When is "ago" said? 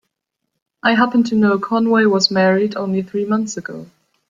3.55-3.85